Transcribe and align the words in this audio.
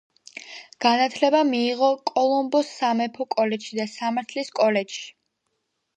განათლება 0.85 1.41
მიიღო 1.49 1.89
კოლომბოს 2.11 2.73
სამეფო 2.79 3.29
კოლეჯში 3.35 3.79
და 3.81 3.89
სამართლის 3.93 4.51
კოლეჯში. 4.61 5.07